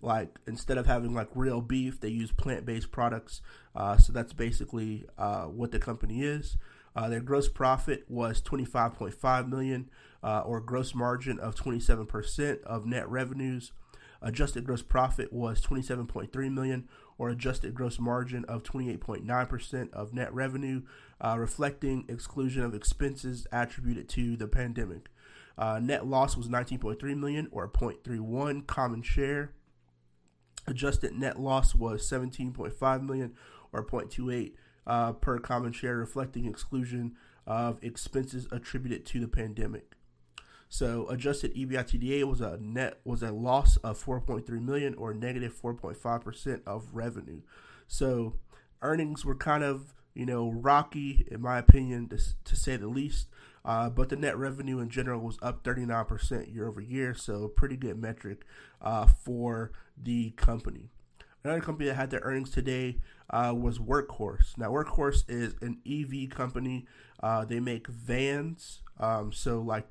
like 0.00 0.38
instead 0.46 0.78
of 0.78 0.86
having 0.86 1.14
like 1.14 1.28
real 1.34 1.60
beef, 1.60 2.00
they 2.00 2.08
use 2.08 2.32
plant-based 2.32 2.90
products. 2.90 3.40
Uh, 3.74 3.96
so 3.96 4.12
that's 4.12 4.32
basically 4.32 5.06
uh, 5.18 5.44
what 5.44 5.72
the 5.72 5.78
company 5.78 6.22
is. 6.22 6.56
Uh, 6.94 7.10
their 7.10 7.20
gross 7.20 7.48
profit 7.48 8.04
was 8.08 8.40
25.5 8.40 9.48
million, 9.48 9.90
uh, 10.22 10.40
or 10.40 10.60
gross 10.60 10.94
margin 10.94 11.38
of 11.38 11.54
27% 11.54 12.62
of 12.62 12.86
net 12.86 13.08
revenues. 13.08 13.72
Adjusted 14.22 14.64
gross 14.64 14.82
profit 14.82 15.30
was 15.32 15.60
27.3 15.60 16.52
million, 16.52 16.88
or 17.18 17.30
adjusted 17.30 17.74
gross 17.74 17.98
margin 17.98 18.44
of 18.44 18.62
28.9% 18.62 19.92
of 19.92 20.12
net 20.12 20.32
revenue, 20.32 20.82
uh, 21.20 21.36
reflecting 21.38 22.04
exclusion 22.08 22.62
of 22.62 22.74
expenses 22.74 23.46
attributed 23.52 24.08
to 24.08 24.36
the 24.36 24.46
pandemic. 24.46 25.08
Uh, 25.58 25.78
net 25.82 26.06
loss 26.06 26.36
was 26.36 26.48
19.3 26.48 27.02
million, 27.18 27.48
or 27.50 27.68
0.31 27.68 28.66
common 28.66 29.02
share. 29.02 29.52
Adjusted 30.66 31.14
net 31.14 31.40
loss 31.40 31.74
was 31.74 32.08
17.5 32.08 33.02
million, 33.02 33.34
or 33.72 33.84
0.28 33.84 34.52
uh, 34.86 35.12
per 35.12 35.38
common 35.38 35.72
share, 35.72 35.96
reflecting 35.96 36.44
exclusion 36.44 37.14
of 37.46 37.82
expenses 37.82 38.46
attributed 38.52 39.06
to 39.06 39.20
the 39.20 39.28
pandemic. 39.28 39.94
So 40.68 41.08
adjusted 41.08 41.54
EBITDA 41.54 42.24
was 42.24 42.40
a 42.40 42.58
net 42.60 43.00
was 43.04 43.22
a 43.22 43.32
loss 43.32 43.76
of 43.78 44.02
4.3 44.02 44.48
million 44.60 44.94
or 44.94 45.14
negative 45.14 45.54
4.5 45.60 46.24
percent 46.24 46.62
of 46.66 46.88
revenue. 46.92 47.40
So 47.86 48.34
earnings 48.82 49.24
were 49.24 49.36
kind 49.36 49.64
of 49.64 49.94
you 50.14 50.26
know 50.26 50.50
rocky 50.50 51.26
in 51.30 51.40
my 51.40 51.58
opinion 51.58 52.08
to, 52.08 52.18
to 52.44 52.56
say 52.56 52.76
the 52.76 52.88
least. 52.88 53.28
Uh, 53.64 53.90
but 53.90 54.08
the 54.08 54.16
net 54.16 54.36
revenue 54.38 54.78
in 54.78 54.88
general 54.88 55.20
was 55.20 55.38
up 55.42 55.64
39% 55.64 56.54
year 56.54 56.68
over 56.68 56.80
year, 56.80 57.14
so 57.14 57.48
pretty 57.48 57.76
good 57.76 58.00
metric 58.00 58.44
uh, 58.80 59.06
for 59.06 59.72
the 60.00 60.30
company. 60.30 60.88
Another 61.42 61.60
company 61.60 61.88
that 61.88 61.94
had 61.94 62.10
their 62.10 62.20
earnings 62.20 62.50
today 62.50 62.98
uh, 63.30 63.52
was 63.56 63.80
Workhorse. 63.80 64.56
Now, 64.56 64.70
Workhorse 64.70 65.24
is 65.28 65.54
an 65.62 65.78
EV 65.84 66.30
company. 66.30 66.86
Uh, 67.20 67.44
they 67.44 67.58
make 67.58 67.88
vans, 67.88 68.82
um, 69.00 69.32
so 69.32 69.60
like 69.60 69.86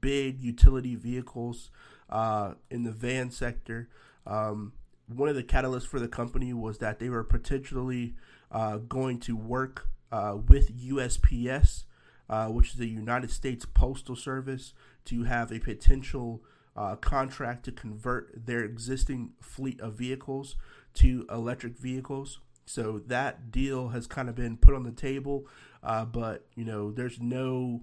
big 0.00 0.40
utility 0.40 0.94
vehicles 0.94 1.70
uh, 2.08 2.54
in 2.70 2.84
the 2.84 2.92
van 2.92 3.30
sector. 3.30 3.88
Um, 4.26 4.72
one 5.08 5.28
of 5.28 5.34
the 5.34 5.42
catalysts 5.42 5.86
for 5.86 5.98
the 5.98 6.08
company 6.08 6.52
was 6.52 6.78
that 6.78 6.98
they 6.98 7.08
were 7.08 7.24
potentially 7.24 8.14
uh, 8.50 8.78
going 8.78 9.18
to 9.20 9.36
work 9.36 9.88
uh, 10.12 10.36
with 10.48 10.78
USPS, 10.80 11.84
uh, 12.28 12.46
which 12.46 12.70
is 12.70 12.74
the 12.74 12.88
United 12.88 13.30
States 13.30 13.64
Postal 13.64 14.16
Service, 14.16 14.72
to 15.06 15.24
have 15.24 15.50
a 15.50 15.58
potential 15.58 16.42
uh, 16.76 16.96
contract 16.96 17.64
to 17.64 17.72
convert 17.72 18.46
their 18.46 18.64
existing 18.64 19.32
fleet 19.40 19.80
of 19.80 19.94
vehicles 19.94 20.56
to 20.94 21.26
electric 21.30 21.76
vehicles. 21.76 22.38
So 22.66 23.00
that 23.06 23.50
deal 23.50 23.88
has 23.88 24.06
kind 24.06 24.28
of 24.28 24.36
been 24.36 24.56
put 24.56 24.74
on 24.74 24.84
the 24.84 24.92
table, 24.92 25.46
uh, 25.82 26.04
but 26.04 26.46
you 26.54 26.64
know, 26.64 26.92
there's 26.92 27.20
no 27.20 27.82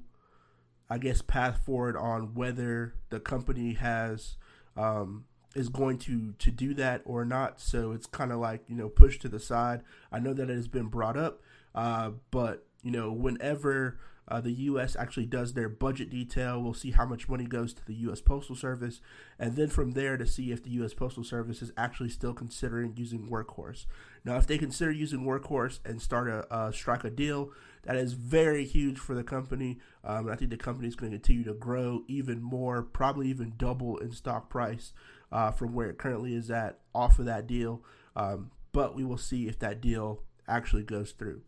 I 0.89 0.97
guess, 0.97 1.21
path 1.21 1.65
forward 1.65 1.97
on 1.97 2.33
whether 2.33 2.93
the 3.09 3.19
company 3.19 3.73
has 3.73 4.37
um, 4.75 5.25
is 5.55 5.69
going 5.69 5.97
to 5.99 6.33
to 6.39 6.51
do 6.51 6.73
that 6.75 7.01
or 7.05 7.25
not. 7.25 7.59
So 7.59 7.91
it's 7.91 8.05
kind 8.05 8.31
of 8.31 8.39
like 8.39 8.63
you 8.67 8.75
know 8.75 8.89
pushed 8.89 9.21
to 9.23 9.29
the 9.29 9.39
side. 9.39 9.81
I 10.11 10.19
know 10.19 10.33
that 10.33 10.49
it 10.49 10.55
has 10.55 10.67
been 10.67 10.87
brought 10.87 11.17
up, 11.17 11.41
uh, 11.75 12.11
but 12.31 12.65
you 12.83 12.91
know 12.91 13.11
whenever 13.11 13.99
uh, 14.29 14.41
the 14.41 14.51
U.S. 14.51 14.95
actually 14.97 15.25
does 15.25 15.53
their 15.53 15.69
budget 15.69 16.09
detail. 16.09 16.61
We'll 16.61 16.73
see 16.73 16.91
how 16.91 17.05
much 17.05 17.29
money 17.29 17.45
goes 17.45 17.73
to 17.73 17.85
the 17.85 17.93
U.S. 17.95 18.19
Postal 18.19 18.55
Service, 18.55 18.99
and 19.39 19.55
then 19.55 19.69
from 19.69 19.91
there 19.91 20.17
to 20.17 20.25
see 20.25 20.51
if 20.51 20.63
the 20.63 20.69
U.S. 20.71 20.93
Postal 20.93 21.23
Service 21.23 21.61
is 21.61 21.71
actually 21.77 22.09
still 22.09 22.33
considering 22.33 22.93
using 22.97 23.29
Workhorse. 23.29 23.85
Now, 24.25 24.35
if 24.35 24.45
they 24.45 24.57
consider 24.57 24.91
using 24.91 25.21
Workhorse 25.21 25.79
and 25.85 26.01
start 26.01 26.27
a 26.27 26.71
strike 26.73 27.05
a 27.05 27.09
deal, 27.09 27.51
that 27.87 27.95
is 27.95 28.13
very 28.13 28.65
huge 28.65 28.99
for 28.99 29.15
the 29.15 29.23
company. 29.23 29.79
Um, 30.03 30.29
I 30.29 30.35
think 30.35 30.51
the 30.51 30.57
company 30.57 30.89
is 30.89 30.95
going 30.95 31.13
to 31.13 31.17
continue 31.17 31.45
to 31.45 31.53
grow 31.53 32.03
even 32.09 32.41
more, 32.41 32.83
probably 32.83 33.29
even 33.29 33.53
double 33.57 33.97
in 33.97 34.11
stock 34.11 34.49
price 34.49 34.91
uh, 35.31 35.51
from 35.51 35.73
where 35.73 35.89
it 35.89 35.97
currently 35.97 36.35
is 36.35 36.51
at 36.51 36.79
off 36.93 37.17
of 37.17 37.25
that 37.25 37.47
deal. 37.47 37.81
Um, 38.17 38.51
but 38.73 38.93
we 38.93 39.05
will 39.05 39.17
see 39.17 39.47
if 39.47 39.57
that 39.59 39.79
deal 39.79 40.21
actually 40.49 40.83
goes 40.83 41.11
through. 41.11 41.43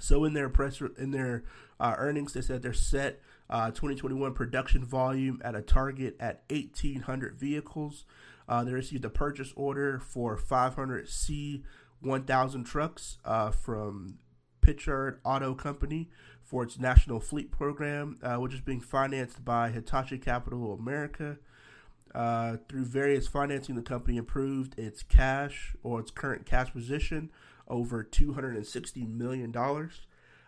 So 0.00 0.24
in 0.24 0.32
their 0.32 0.48
press 0.48 0.80
in 0.80 1.10
their 1.10 1.44
uh, 1.78 1.96
earnings, 1.98 2.32
they 2.32 2.40
said 2.40 2.62
they're 2.62 2.72
set 2.72 3.20
uh, 3.50 3.66
2021 3.66 4.32
production 4.32 4.86
volume 4.86 5.42
at 5.44 5.54
a 5.54 5.60
target 5.60 6.16
at 6.18 6.44
1,800 6.48 7.38
vehicles. 7.38 8.06
Uh, 8.48 8.64
they 8.64 8.72
received 8.72 9.04
a 9.04 9.10
purchase 9.10 9.52
order 9.54 9.98
for 9.98 10.38
500 10.38 11.10
C 11.10 11.62
1000 12.00 12.64
trucks 12.64 13.18
uh, 13.26 13.50
from 13.50 14.18
Pritchard 14.62 15.20
Auto 15.24 15.54
Company 15.54 16.08
for 16.42 16.62
its 16.62 16.78
national 16.78 17.20
fleet 17.20 17.50
program, 17.50 18.18
uh, 18.22 18.36
which 18.36 18.54
is 18.54 18.60
being 18.62 18.80
financed 18.80 19.44
by 19.44 19.70
Hitachi 19.70 20.18
Capital 20.18 20.72
America. 20.72 21.36
Uh, 22.14 22.56
through 22.68 22.84
various 22.84 23.26
financing, 23.26 23.74
the 23.74 23.82
company 23.82 24.16
improved 24.16 24.78
its 24.78 25.02
cash 25.02 25.74
or 25.82 26.00
its 26.00 26.10
current 26.10 26.46
cash 26.46 26.72
position 26.72 27.30
over 27.68 28.04
$260 28.04 29.08
million. 29.08 29.54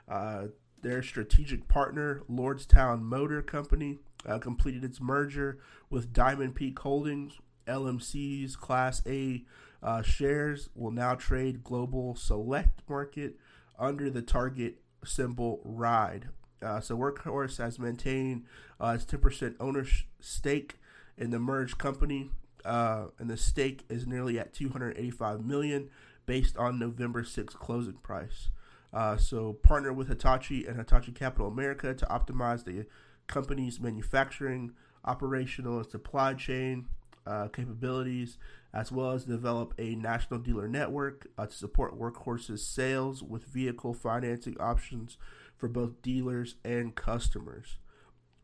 Uh, 0.08 0.46
their 0.82 1.02
strategic 1.02 1.66
partner, 1.66 2.22
Lordstown 2.30 3.00
Motor 3.00 3.42
Company, 3.42 3.98
uh, 4.26 4.38
completed 4.38 4.84
its 4.84 5.00
merger 5.00 5.58
with 5.90 6.12
Diamond 6.12 6.54
Peak 6.54 6.78
Holdings. 6.78 7.34
LMC's 7.66 8.56
Class 8.56 9.02
A 9.06 9.42
uh, 9.82 10.02
shares 10.02 10.68
will 10.74 10.90
now 10.90 11.14
trade 11.14 11.64
global 11.64 12.14
select 12.14 12.82
market 12.88 13.36
under 13.78 14.10
the 14.10 14.22
target 14.22 14.76
symbol 15.04 15.60
RIDE. 15.64 16.28
Uh, 16.62 16.80
so 16.80 16.96
Workhorse 16.96 17.58
has 17.58 17.78
maintained 17.78 18.44
uh, 18.80 18.96
its 18.96 19.04
10% 19.04 19.54
ownership 19.60 20.06
stake 20.20 20.76
in 21.18 21.30
the 21.30 21.38
merged 21.38 21.78
company, 21.78 22.30
uh, 22.64 23.06
and 23.18 23.28
the 23.28 23.36
stake 23.36 23.84
is 23.88 24.06
nearly 24.06 24.38
at 24.38 24.54
285 24.54 25.44
million 25.44 25.90
based 26.26 26.56
on 26.56 26.78
November 26.78 27.22
6th 27.22 27.54
closing 27.54 27.94
price. 27.94 28.48
Uh, 28.92 29.16
so 29.16 29.54
partner 29.54 29.92
with 29.92 30.08
Hitachi 30.08 30.66
and 30.66 30.76
Hitachi 30.76 31.12
Capital 31.12 31.48
America 31.48 31.92
to 31.94 32.06
optimize 32.06 32.64
the 32.64 32.86
company's 33.26 33.80
manufacturing, 33.80 34.72
operational, 35.04 35.78
and 35.78 35.90
supply 35.90 36.34
chain 36.34 36.86
uh, 37.26 37.48
capabilities, 37.48 38.38
as 38.72 38.90
well 38.92 39.12
as 39.12 39.24
develop 39.24 39.74
a 39.78 39.94
national 39.94 40.40
dealer 40.40 40.68
network 40.68 41.28
uh, 41.38 41.46
to 41.46 41.52
support 41.52 41.98
Workhorse's 41.98 42.66
sales 42.66 43.22
with 43.22 43.44
vehicle 43.44 43.94
financing 43.94 44.56
options 44.60 45.16
for 45.56 45.68
both 45.68 46.02
dealers 46.02 46.56
and 46.64 46.94
customers. 46.94 47.78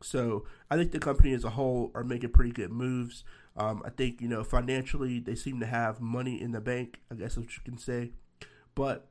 So 0.03 0.47
I 0.71 0.77
think 0.77 0.93
the 0.93 0.99
company 0.99 1.33
as 1.33 1.45
a 1.45 1.51
whole 1.51 1.91
are 1.95 2.05
making 2.05 2.31
pretty 2.31 2.53
good 2.53 2.71
moves. 2.71 3.25
Um, 3.57 3.83
I 3.85 3.91
think 3.91 4.21
you 4.21 4.29
know 4.29 4.43
financially 4.45 5.19
they 5.19 5.35
seem 5.35 5.61
to 5.61 5.67
have 5.67 6.01
money 6.01 6.41
in 6.41 6.53
the 6.53 6.61
bank. 6.61 7.01
I 7.11 7.17
guess 7.17 7.37
what 7.37 7.57
you 7.57 7.63
can 7.65 7.77
say, 7.77 8.13
but 8.75 9.09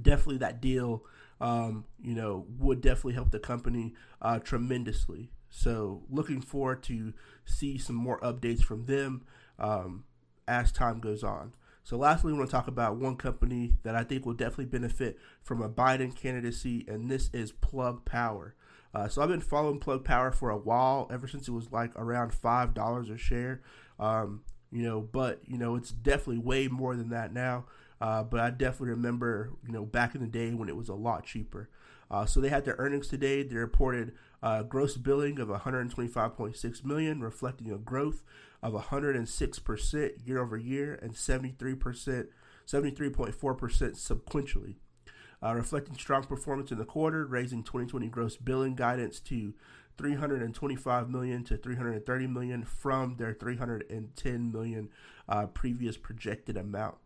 definitely 0.00 0.38
that 0.38 0.60
deal, 0.60 1.04
um, 1.40 1.84
you 2.02 2.14
know, 2.14 2.46
would 2.58 2.80
definitely 2.80 3.14
help 3.14 3.30
the 3.30 3.38
company 3.38 3.94
uh, 4.20 4.38
tremendously. 4.38 5.30
So 5.50 6.02
looking 6.08 6.40
forward 6.40 6.82
to 6.84 7.12
see 7.44 7.76
some 7.76 7.96
more 7.96 8.20
updates 8.20 8.62
from 8.62 8.86
them 8.86 9.24
um, 9.58 10.04
as 10.48 10.72
time 10.72 11.00
goes 11.00 11.22
on. 11.22 11.52
So 11.82 11.96
lastly, 11.96 12.32
we 12.32 12.38
want 12.38 12.50
to 12.50 12.56
talk 12.56 12.68
about 12.68 12.96
one 12.96 13.16
company 13.16 13.74
that 13.82 13.96
I 13.96 14.04
think 14.04 14.24
will 14.24 14.34
definitely 14.34 14.66
benefit 14.66 15.18
from 15.42 15.60
a 15.60 15.68
Biden 15.68 16.14
candidacy, 16.14 16.84
and 16.86 17.10
this 17.10 17.30
is 17.32 17.52
Plug 17.52 18.04
Power. 18.04 18.54
Uh, 18.94 19.08
so 19.08 19.22
I've 19.22 19.28
been 19.28 19.40
following 19.40 19.80
Plug 19.80 20.04
Power 20.04 20.30
for 20.30 20.50
a 20.50 20.56
while, 20.56 21.08
ever 21.12 21.26
since 21.26 21.48
it 21.48 21.52
was 21.52 21.72
like 21.72 21.92
around 21.96 22.32
five 22.32 22.74
dollars 22.74 23.08
a 23.08 23.16
share. 23.16 23.62
Um, 23.98 24.42
you 24.70 24.82
know, 24.82 25.00
but 25.00 25.40
you 25.46 25.58
know 25.58 25.74
it's 25.74 25.90
definitely 25.90 26.38
way 26.38 26.68
more 26.68 26.94
than 26.94 27.10
that 27.10 27.32
now. 27.32 27.64
Uh, 28.00 28.22
but 28.22 28.40
I 28.40 28.50
definitely 28.50 28.90
remember, 28.90 29.50
you 29.66 29.72
know, 29.72 29.84
back 29.84 30.14
in 30.14 30.22
the 30.22 30.26
day 30.26 30.50
when 30.52 30.68
it 30.68 30.76
was 30.76 30.88
a 30.88 30.94
lot 30.94 31.24
cheaper. 31.24 31.68
Uh, 32.10 32.26
so 32.26 32.40
they 32.40 32.48
had 32.48 32.64
their 32.64 32.76
earnings 32.78 33.08
today. 33.08 33.42
They 33.42 33.56
reported 33.56 34.12
uh, 34.42 34.62
gross 34.64 34.96
billing 34.96 35.38
of 35.38 35.48
125.6 35.48 36.84
million, 36.84 37.20
reflecting 37.20 37.70
a 37.70 37.78
growth 37.78 38.24
of 38.62 38.72
106% 38.72 40.26
year 40.26 40.40
over 40.40 40.56
year 40.56 40.98
and 41.00 41.12
73%, 41.12 42.26
73.4% 42.66 43.34
sequentially 43.36 44.74
uh, 45.42 45.54
reflecting 45.54 45.94
strong 45.94 46.24
performance 46.24 46.70
in 46.70 46.78
the 46.78 46.84
quarter, 46.84 47.24
raising 47.24 47.62
2020 47.62 48.08
gross 48.08 48.36
billing 48.36 48.74
guidance 48.74 49.20
to 49.20 49.54
325 49.96 51.10
million 51.10 51.44
to 51.44 51.56
330 51.56 52.26
million 52.26 52.64
from 52.64 53.16
their 53.16 53.34
310 53.34 54.52
million 54.52 54.88
uh, 55.28 55.46
previous 55.46 55.96
projected 55.96 56.56
amount. 56.56 56.96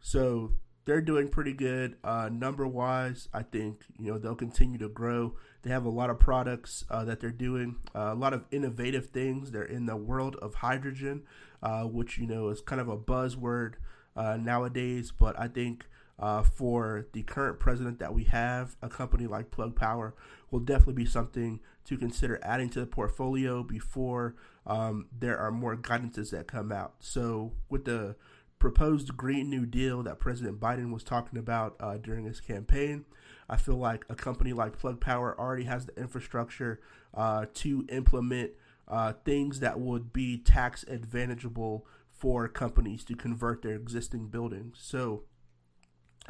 So 0.00 0.52
they're 0.84 1.00
doing 1.00 1.28
pretty 1.28 1.52
good 1.52 1.96
uh, 2.02 2.28
number 2.32 2.66
wise. 2.66 3.28
I 3.32 3.42
think 3.42 3.82
you 3.98 4.10
know 4.10 4.18
they'll 4.18 4.34
continue 4.34 4.78
to 4.78 4.88
grow. 4.88 5.34
They 5.62 5.70
have 5.70 5.84
a 5.84 5.90
lot 5.90 6.10
of 6.10 6.18
products 6.18 6.84
uh, 6.90 7.04
that 7.04 7.20
they're 7.20 7.30
doing, 7.30 7.76
uh, 7.94 8.10
a 8.12 8.14
lot 8.14 8.32
of 8.32 8.44
innovative 8.50 9.10
things. 9.10 9.52
They're 9.52 9.62
in 9.62 9.86
the 9.86 9.96
world 9.96 10.36
of 10.36 10.54
hydrogen, 10.54 11.22
uh, 11.62 11.82
which 11.84 12.18
you 12.18 12.26
know 12.26 12.48
is 12.48 12.60
kind 12.60 12.80
of 12.80 12.88
a 12.88 12.96
buzzword 12.96 13.74
uh, 14.16 14.36
nowadays. 14.36 15.12
But 15.16 15.38
I 15.38 15.48
think 15.48 15.86
uh, 16.18 16.42
for 16.42 17.06
the 17.12 17.22
current 17.22 17.60
president 17.60 17.98
that 18.00 18.12
we 18.12 18.24
have, 18.24 18.76
a 18.82 18.88
company 18.88 19.26
like 19.26 19.50
Plug 19.50 19.76
Power 19.76 20.14
will 20.50 20.60
definitely 20.60 20.94
be 20.94 21.06
something 21.06 21.60
to 21.84 21.96
consider 21.96 22.38
adding 22.42 22.70
to 22.70 22.80
the 22.80 22.86
portfolio 22.86 23.62
before 23.62 24.36
um, 24.66 25.06
there 25.16 25.38
are 25.38 25.50
more 25.50 25.76
guidances 25.76 26.30
that 26.30 26.46
come 26.46 26.70
out. 26.70 26.94
So, 27.00 27.52
with 27.68 27.84
the 27.84 28.16
proposed 28.62 29.16
Green 29.16 29.50
New 29.50 29.66
Deal 29.66 30.04
that 30.04 30.20
President 30.20 30.60
Biden 30.60 30.92
was 30.92 31.02
talking 31.02 31.36
about 31.36 31.74
uh, 31.80 31.96
during 31.96 32.26
his 32.26 32.40
campaign, 32.40 33.04
I 33.50 33.56
feel 33.56 33.74
like 33.74 34.04
a 34.08 34.14
company 34.14 34.52
like 34.52 34.78
Plug 34.78 35.00
Power 35.00 35.36
already 35.36 35.64
has 35.64 35.86
the 35.86 36.00
infrastructure 36.00 36.80
uh, 37.12 37.46
to 37.54 37.84
implement 37.88 38.52
uh, 38.86 39.14
things 39.24 39.58
that 39.58 39.80
would 39.80 40.12
be 40.12 40.38
tax 40.38 40.84
advantageable 40.84 41.84
for 42.08 42.46
companies 42.46 43.02
to 43.06 43.16
convert 43.16 43.62
their 43.62 43.74
existing 43.74 44.28
buildings. 44.28 44.78
So, 44.80 45.24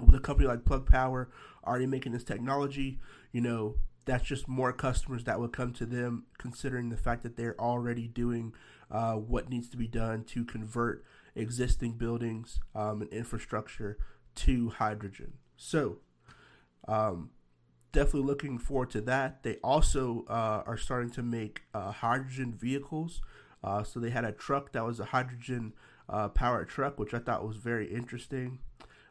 with 0.01 0.14
a 0.14 0.18
company 0.18 0.49
like 0.49 0.64
Plug 0.64 0.87
Power 0.87 1.31
already 1.66 1.85
making 1.85 2.12
this 2.12 2.25
technology, 2.25 2.99
you 3.31 3.42
know, 3.42 3.75
that's 4.07 4.25
just 4.25 4.49
more 4.49 4.73
customers 4.73 5.25
that 5.25 5.38
would 5.38 5.53
come 5.53 5.75
to 5.75 5.85
them, 5.85 6.25
considering 6.38 6.88
the 6.88 6.97
fact 6.97 7.25
that 7.25 7.37
they're 7.37 7.61
already 7.61 8.09
doing 8.09 8.55
uh, 8.90 9.16
what 9.16 9.51
needs 9.51 9.68
to 9.68 9.77
be 9.77 9.87
done 9.87 10.25
to 10.25 10.47
convert 10.47 11.05
existing 11.35 11.92
buildings 11.92 12.61
um, 12.75 13.03
and 13.03 13.12
infrastructure 13.12 13.99
to 14.35 14.71
hydrogen. 14.71 15.35
So, 15.57 15.99
um, 16.88 17.31
definitely 17.92 18.27
looking 18.27 18.59
forward 18.59 18.90
to 18.90 19.01
that. 19.03 19.42
They 19.42 19.57
also 19.62 20.25
uh, 20.29 20.62
are 20.66 20.77
starting 20.77 21.11
to 21.11 21.23
make 21.23 21.62
uh, 21.75 21.92
hydrogen 21.92 22.53
vehicles. 22.53 23.21
Uh, 23.62 23.83
so 23.85 24.01
they 24.01 24.11
had 24.11 24.25
a 24.25 24.33
truck 24.33 24.73
that 24.73 24.85
was 24.85 24.99
a 24.99 25.07
hydrogen 25.07 25.75
uh, 26.09 26.29
powered 26.29 26.68
truck, 26.68 26.99
which 26.99 27.14
I 27.14 27.18
thought 27.18 27.47
was 27.47 27.57
very 27.57 27.92
interesting. 27.92 28.59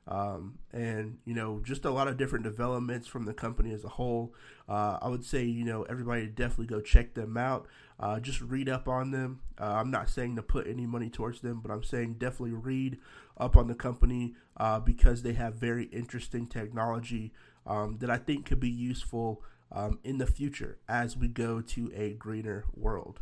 Um, 0.08 0.58
and 0.74 1.20
you 1.26 1.36
know 1.36 1.62
just 1.64 1.86
a 1.86 1.92
lot 1.92 2.08
of 2.08 2.18
different 2.18 2.44
developments 2.44 3.08
from 3.08 3.26
the 3.26 3.34
company 3.34 3.72
as 3.72 3.84
a 3.84 3.90
whole. 3.90 4.34
Uh, 4.68 4.98
I 5.02 5.08
would 5.10 5.24
say 5.24 5.44
you 5.44 5.64
know 5.64 5.84
everybody 5.84 6.28
definitely 6.28 6.68
go 6.68 6.82
check 6.82 7.14
them 7.14 7.38
out. 7.38 7.68
Uh, 8.00 8.20
just 8.20 8.42
read 8.42 8.68
up 8.68 8.88
on 8.88 9.12
them. 9.12 9.42
Uh, 9.60 9.74
I'm 9.76 9.92
not 9.92 10.10
saying 10.10 10.36
to 10.38 10.42
put 10.42 10.68
any 10.68 10.88
money 10.88 11.10
towards 11.10 11.42
them, 11.42 11.60
but 11.62 11.72
I'm 11.72 11.84
saying 11.84 12.16
definitely 12.16 12.54
read 12.54 12.98
up 13.38 13.56
on 13.56 13.68
the 13.68 13.76
company 13.76 14.34
uh, 14.58 14.80
because 14.80 15.22
they 15.22 15.34
have 15.34 15.56
very 15.56 15.86
interesting 15.86 16.48
technology 16.48 17.32
um, 17.68 17.98
that 18.00 18.10
I 18.10 18.18
think 18.18 18.48
could 18.48 18.60
be 18.60 18.70
useful 18.70 19.44
um, 19.72 20.00
in 20.04 20.18
the 20.18 20.26
future 20.26 20.78
as 20.90 21.16
we 21.16 21.28
go 21.28 21.62
to 21.62 21.92
a 21.96 22.14
greener 22.14 22.66
world. 22.76 23.20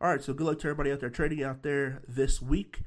All 0.00 0.08
right, 0.08 0.22
so 0.22 0.32
good 0.32 0.46
luck 0.46 0.58
to 0.60 0.68
everybody 0.68 0.92
out 0.92 1.00
there 1.00 1.10
trading 1.10 1.42
out 1.42 1.62
there 1.62 2.02
this 2.06 2.40
week. 2.40 2.80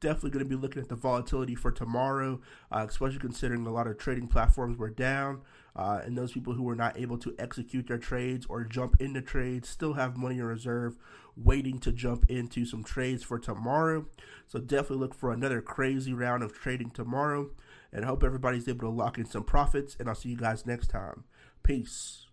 Definitely 0.00 0.30
going 0.30 0.44
to 0.44 0.48
be 0.48 0.60
looking 0.60 0.82
at 0.82 0.88
the 0.88 0.94
volatility 0.94 1.54
for 1.54 1.70
tomorrow, 1.70 2.40
uh, 2.70 2.84
especially 2.88 3.18
considering 3.18 3.66
a 3.66 3.72
lot 3.72 3.86
of 3.86 3.96
trading 3.96 4.28
platforms 4.28 4.76
were 4.76 4.90
down. 4.90 5.40
Uh, 5.74 6.00
and 6.04 6.16
those 6.16 6.32
people 6.32 6.54
who 6.54 6.62
were 6.62 6.74
not 6.74 6.98
able 6.98 7.18
to 7.18 7.34
execute 7.38 7.86
their 7.86 7.98
trades 7.98 8.46
or 8.48 8.64
jump 8.64 9.00
into 9.00 9.20
trades 9.20 9.68
still 9.68 9.94
have 9.94 10.16
money 10.16 10.38
in 10.38 10.44
reserve 10.44 10.98
waiting 11.36 11.78
to 11.78 11.92
jump 11.92 12.24
into 12.30 12.64
some 12.64 12.82
trades 12.82 13.22
for 13.22 13.38
tomorrow. 13.38 14.06
So 14.46 14.58
definitely 14.58 14.98
look 14.98 15.14
for 15.14 15.32
another 15.32 15.60
crazy 15.60 16.12
round 16.12 16.42
of 16.42 16.54
trading 16.54 16.90
tomorrow. 16.90 17.50
And 17.92 18.04
I 18.04 18.08
hope 18.08 18.24
everybody's 18.24 18.68
able 18.68 18.80
to 18.80 18.88
lock 18.88 19.18
in 19.18 19.26
some 19.26 19.44
profits. 19.44 19.96
And 19.98 20.08
I'll 20.08 20.14
see 20.14 20.30
you 20.30 20.36
guys 20.36 20.66
next 20.66 20.88
time. 20.88 21.24
Peace. 21.62 22.25